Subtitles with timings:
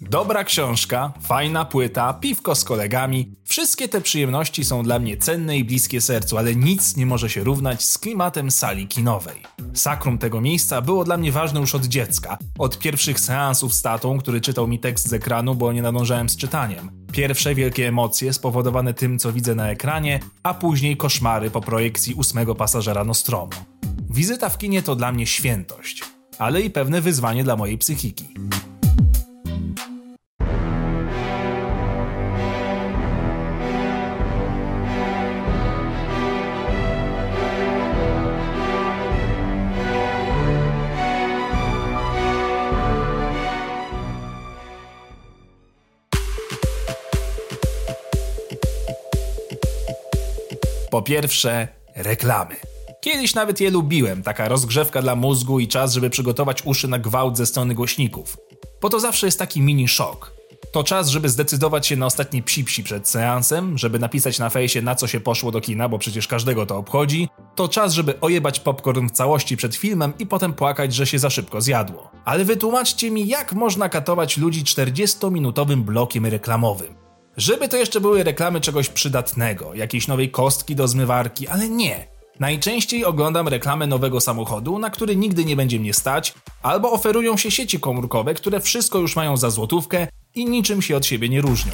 [0.00, 3.32] Dobra książka, fajna płyta, piwko z kolegami.
[3.44, 7.44] Wszystkie te przyjemności są dla mnie cenne i bliskie sercu, ale nic nie może się
[7.44, 9.42] równać z klimatem sali kinowej.
[9.74, 12.38] Sakrum tego miejsca było dla mnie ważne już od dziecka.
[12.58, 16.36] Od pierwszych seansów z tatą, który czytał mi tekst z ekranu, bo nie nadążałem z
[16.36, 16.90] czytaniem.
[17.12, 22.54] Pierwsze wielkie emocje spowodowane tym, co widzę na ekranie, a później koszmary po projekcji ósmego
[22.54, 23.52] pasażera Nostromu.
[24.10, 26.02] Wizyta w kinie to dla mnie świętość,
[26.38, 28.34] ale i pewne wyzwanie dla mojej psychiki.
[50.96, 52.56] Po pierwsze, reklamy.
[53.00, 57.36] Kiedyś nawet je lubiłem, taka rozgrzewka dla mózgu i czas, żeby przygotować uszy na gwałt
[57.36, 58.36] ze strony głośników.
[58.82, 60.32] Bo to zawsze jest taki mini szok.
[60.72, 64.94] To czas, żeby zdecydować się na ostatni psi przed seansem, żeby napisać na fejsie na
[64.94, 67.28] co się poszło do kina, bo przecież każdego to obchodzi.
[67.54, 71.30] To czas, żeby ojebać popcorn w całości przed filmem i potem płakać, że się za
[71.30, 72.10] szybko zjadło.
[72.24, 77.05] Ale wytłumaczcie mi, jak można katować ludzi 40-minutowym blokiem reklamowym.
[77.36, 82.06] Żeby to jeszcze były reklamy czegoś przydatnego, jakiejś nowej kostki do zmywarki, ale nie.
[82.40, 87.50] Najczęściej oglądam reklamę nowego samochodu, na który nigdy nie będzie mnie stać, albo oferują się
[87.50, 91.72] sieci komórkowe, które wszystko już mają za złotówkę i niczym się od siebie nie różnią.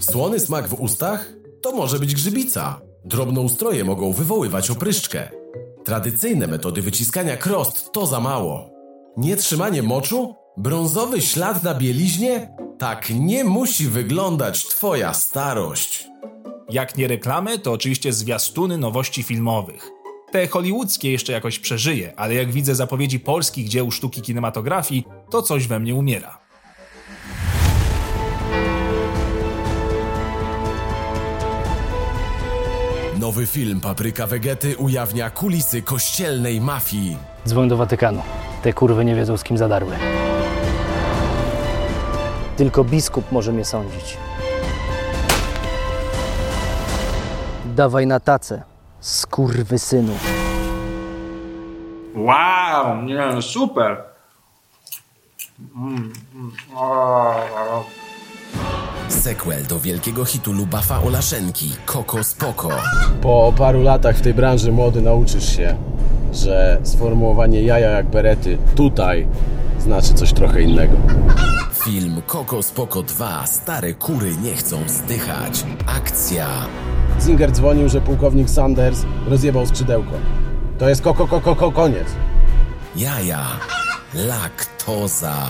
[0.00, 1.32] Słony smak w ustach?
[1.62, 2.80] To może być grzybica.
[3.04, 5.28] Drobnoustroje mogą wywoływać opryszczkę.
[5.84, 8.70] Tradycyjne metody wyciskania krost to za mało.
[9.16, 10.34] Nietrzymanie moczu?
[10.56, 12.50] Brązowy ślad na bieliźnie?
[12.78, 16.06] Tak nie musi wyglądać twoja starość.
[16.68, 19.90] Jak nie reklamy, to oczywiście zwiastuny nowości filmowych.
[20.32, 25.66] Te hollywoodzkie jeszcze jakoś przeżyje, ale jak widzę zapowiedzi polskich dzieł sztuki kinematografii, to coś
[25.66, 26.38] we mnie umiera.
[33.20, 37.16] Nowy film Papryka Wegety ujawnia kulisy kościelnej mafii.
[37.46, 38.22] Dzwoń do Watykanu.
[38.62, 39.96] Te kurwy nie wiedzą, z kim zadarły.
[42.58, 44.16] Tylko biskup może mnie sądzić.
[47.64, 48.62] Dawaj na tacę,
[49.00, 50.12] skurwy synu.
[52.14, 53.96] Wow, nie, no super.
[55.76, 57.84] Mm, mm, o, o.
[59.08, 62.68] Sequel do wielkiego hitu Lubafa Olaszenki Koko Spoko.
[63.22, 65.76] Po paru latach w tej branży młody nauczysz się,
[66.32, 69.26] że sformułowanie jaja jak berety tutaj
[69.78, 70.96] znaczy coś trochę innego.
[71.88, 75.64] Film Koko Spoko 2 Stare kury nie chcą zdychać.
[75.86, 76.46] Akcja.
[77.20, 80.12] Zinger dzwonił, że pułkownik Sanders rozjebał skrzydełko.
[80.78, 82.08] To jest koko, koko, koko, koniec.
[82.96, 83.46] Jaja.
[84.14, 85.46] Laktoza.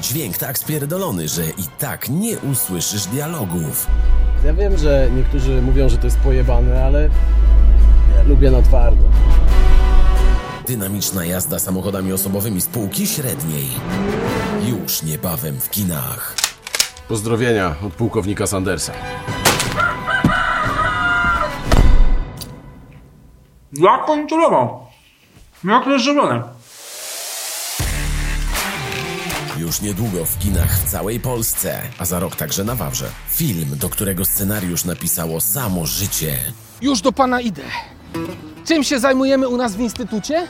[0.00, 3.86] Dźwięk tak spierdolony, że i tak nie usłyszysz dialogów.
[4.44, 7.10] Ja wiem, że niektórzy mówią, że to jest pojebane, ale
[8.16, 9.04] ja lubię na twardo.
[10.66, 13.66] Dynamiczna jazda samochodami osobowymi z półki średniej.
[14.68, 16.36] Już niebawem w kinach.
[17.08, 18.92] Pozdrowienia od pułkownika Sandersa.
[23.72, 24.86] Jak kontrolował?
[25.64, 26.42] Jak rozżywione.
[29.58, 33.10] Już niedługo w kinach w całej Polsce, a za rok także na Wawrze.
[33.30, 36.38] Film, do którego scenariusz napisało samo życie.
[36.82, 37.62] Już do pana idę.
[38.64, 40.46] Czym się zajmujemy u nas w instytucie?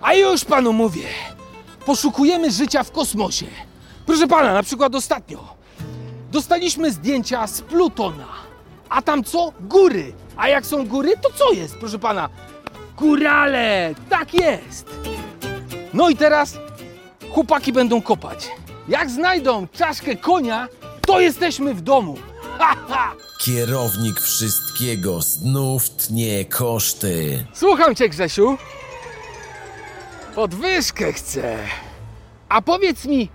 [0.00, 1.08] A już panu mówię.
[1.86, 3.46] Poszukujemy życia w kosmosie.
[4.06, 5.54] Proszę pana, na przykład ostatnio
[6.32, 8.28] dostaliśmy zdjęcia z Plutona.
[8.88, 9.52] A tam co?
[9.60, 10.12] Góry.
[10.36, 12.28] A jak są góry, to co jest, proszę pana?
[12.96, 13.94] Górale!
[14.10, 14.86] Tak jest!
[15.92, 16.58] No i teraz
[17.30, 18.48] chłopaki będą kopać.
[18.88, 20.68] Jak znajdą czaszkę konia,
[21.06, 22.16] to jesteśmy w domu.
[22.58, 23.12] Ha, ha!
[23.44, 27.44] Kierownik wszystkiego znów tnie koszty.
[27.54, 28.58] Słucham cię, Grzesiu.
[30.36, 31.58] Podwyżkę chcę.
[32.48, 33.30] A powiedz mi,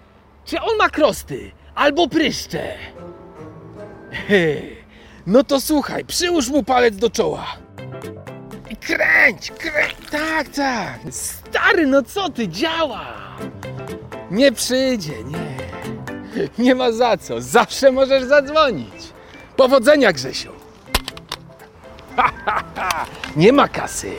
[0.46, 2.74] czy on ma krosty albo pryszcze?
[4.28, 4.62] He,
[5.28, 7.46] No to słuchaj, przyłóż mu palec do czoła.
[8.70, 9.96] I kręć, kręć.
[10.12, 11.00] Tak, tak.
[11.10, 13.06] Stary, no co ty, działa.
[14.32, 15.58] Nie przyjdzie, nie.
[16.58, 17.42] Nie ma za co.
[17.42, 19.14] Zawsze możesz zadzwonić.
[19.56, 20.52] Powodzenia, Grzesiu.
[22.16, 23.06] Ha, ha, ha.
[23.36, 24.12] Nie ma kasy.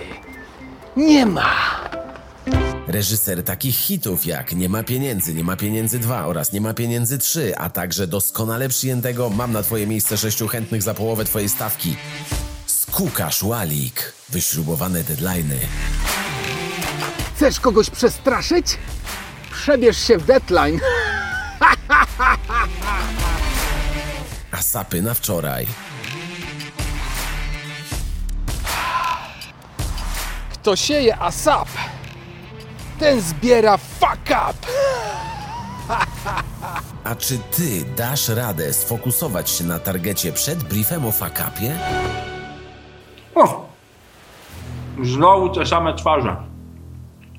[0.96, 1.54] Nie ma
[2.92, 7.18] reżyser takich hitów jak Nie ma pieniędzy, Nie ma pieniędzy 2 oraz Nie ma pieniędzy
[7.18, 11.96] 3, a także doskonale przyjętego Mam na twoje miejsce sześciu chętnych za połowę twojej stawki.
[12.66, 14.12] Skukasz Łalik.
[14.28, 15.58] Wyśrubowane deadline'y.
[17.36, 18.66] Chcesz kogoś przestraszyć?
[19.52, 20.80] Przebierz się w deadline.
[24.52, 25.66] A sapy na wczoraj.
[30.52, 31.68] Kto sieje asap?
[33.02, 34.58] Ten zbiera fuck up.
[37.04, 41.78] A czy ty dasz radę sfokusować się na targecie przed briefem o fakapie?
[43.34, 43.66] O!
[45.02, 46.36] Znowu te same twarze.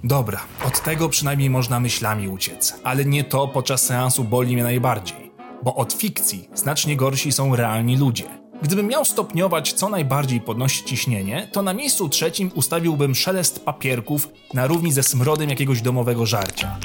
[0.03, 5.31] Dobra, od tego przynajmniej można myślami uciec, ale nie to podczas seansu boli mnie najbardziej,
[5.63, 8.42] bo od fikcji znacznie gorsi są realni ludzie.
[8.61, 14.67] Gdybym miał stopniować, co najbardziej podnosi ciśnienie, to na miejscu trzecim ustawiłbym szelest papierków na
[14.67, 16.77] równi ze smrodem jakiegoś domowego żarcia.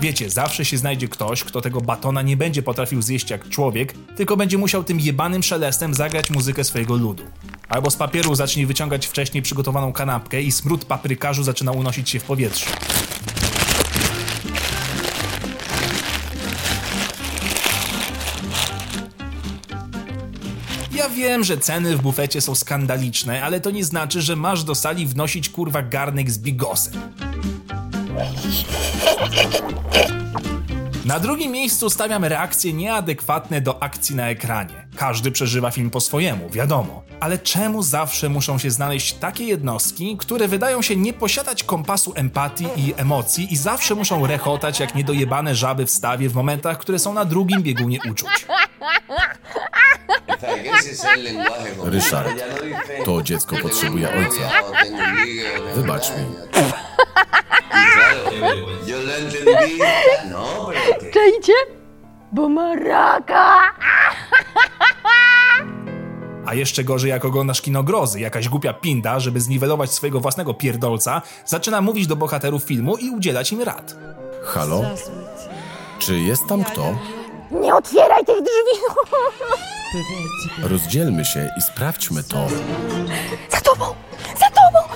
[0.00, 4.36] Wiecie, zawsze się znajdzie ktoś, kto tego batona nie będzie potrafił zjeść jak człowiek, tylko
[4.36, 7.22] będzie musiał tym jebanym szelestem zagrać muzykę swojego ludu.
[7.68, 12.24] Albo z papieru zacznie wyciągać wcześniej przygotowaną kanapkę i smród paprykarzu zaczyna unosić się w
[12.24, 12.70] powietrzu.
[21.00, 24.74] Ja wiem, że ceny w bufecie są skandaliczne, ale to nie znaczy, że masz do
[24.74, 26.92] sali wnosić kurwa garnek z bigosem.
[31.04, 34.88] Na drugim miejscu stawiam reakcje nieadekwatne do akcji na ekranie.
[34.96, 37.02] Każdy przeżywa film po swojemu, wiadomo.
[37.20, 42.66] Ale czemu zawsze muszą się znaleźć takie jednostki, które wydają się nie posiadać kompasu empatii
[42.76, 47.14] i emocji i zawsze muszą rechotać jak niedojebane żaby w stawie w momentach, które są
[47.14, 48.46] na drugim biegunie uczuć?
[51.84, 52.44] Ryszard,
[53.04, 54.50] to dziecko potrzebuje ojca.
[55.74, 56.24] Wybacz mi.
[60.30, 60.68] No.
[61.12, 61.52] Czajcie?
[62.32, 63.60] Bo ma raka!
[66.46, 71.22] A jeszcze gorzej jak oglądasz kino grozy, jakaś głupia pinda, żeby zniwelować swojego własnego pierdolca,
[71.46, 73.96] zaczyna mówić do bohaterów filmu i udzielać im rad.
[74.44, 74.82] Halo?
[75.98, 76.94] Czy jest tam kto?
[77.50, 78.80] Nie otwieraj tych drzwi!
[80.62, 82.46] Rozdzielmy się i sprawdźmy to.
[83.50, 83.84] Za tobą!
[84.38, 84.94] Za tobą!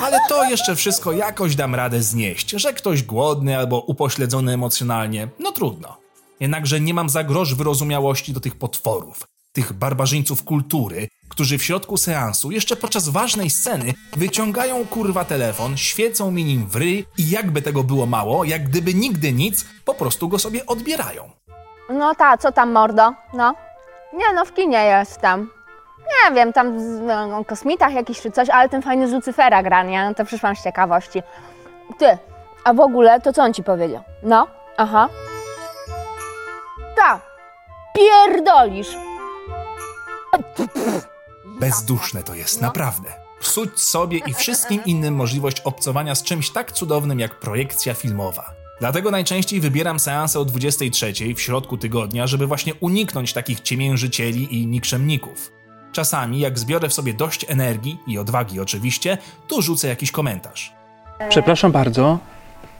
[0.00, 5.52] Ale to jeszcze wszystko jakoś dam radę znieść, że ktoś głodny albo upośledzony emocjonalnie, no
[5.52, 5.96] trudno.
[6.40, 11.96] Jednakże nie mam za grosz wyrozumiałości do tych potworów, tych barbarzyńców kultury, którzy w środku
[11.96, 17.62] seansu, jeszcze podczas ważnej sceny, wyciągają kurwa telefon, świecą mi nim w ryj i jakby
[17.62, 21.30] tego było mało, jak gdyby nigdy nic, po prostu go sobie odbierają.
[21.90, 23.14] No ta, co tam mordo?
[23.34, 23.54] No.
[24.12, 25.50] Nie no, w kinie jestem.
[25.98, 29.82] Nie wiem, tam z, no, kosmitach jakiś czy coś, ale ten fajny z Lucyfera gra,
[29.82, 30.04] nie?
[30.04, 31.22] No to przyszłam z ciekawości.
[31.98, 32.18] Ty,
[32.64, 34.02] a w ogóle to co on ci powiedział?
[34.22, 35.08] No, aha.
[36.96, 37.20] Ta,
[37.94, 38.96] pierdolisz.
[41.44, 43.10] Bezduszne to jest, naprawdę.
[43.40, 48.65] Psuć sobie i wszystkim innym możliwość obcowania z czymś tak cudownym jak projekcja filmowa.
[48.80, 54.66] Dlatego najczęściej wybieram seanse o 23 w środku tygodnia, żeby właśnie uniknąć takich ciemiężycieli i
[54.66, 55.52] nikczemników.
[55.92, 59.18] Czasami, jak zbiorę w sobie dość energii i odwagi oczywiście,
[59.48, 60.72] to rzucę jakiś komentarz.
[61.28, 62.18] Przepraszam bardzo,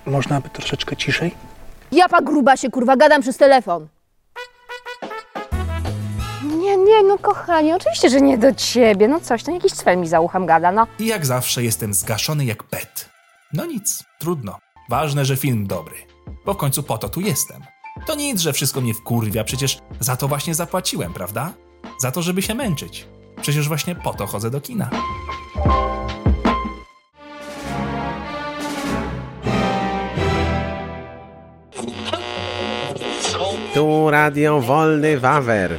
[0.06, 1.34] można by troszeczkę ciszej?
[1.92, 3.88] Japa gruba się, kurwa, gadam przez telefon.
[6.42, 9.08] Nie, nie, no kochanie, oczywiście, że nie do ciebie.
[9.08, 10.86] No coś, to jakiś cwel mi za uchem gada, no.
[10.98, 13.10] I jak zawsze jestem zgaszony jak pet.
[13.52, 14.65] No nic, trudno.
[14.88, 15.96] Ważne, że film dobry.
[16.44, 17.62] Bo w końcu po to tu jestem.
[18.06, 21.52] To nic, że wszystko mnie wkurwia, przecież za to właśnie zapłaciłem, prawda?
[22.00, 23.06] Za to, żeby się męczyć.
[23.42, 24.90] Przecież właśnie po to chodzę do kina.
[33.74, 35.78] Tu Radio Wolny Wawer.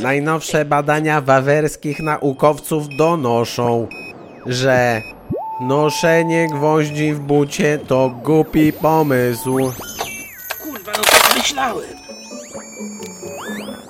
[0.00, 3.88] Najnowsze badania wawerskich naukowców donoszą,
[4.46, 5.02] że
[5.68, 9.56] noszenie gwoździ w bucie to głupi pomysł.
[10.62, 11.84] Kurwa, no tak myślałem.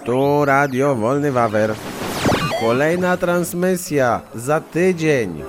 [0.04, 1.74] Tu Radio Wolny Wawer.
[2.60, 5.42] Kolejna transmisja za tydzień.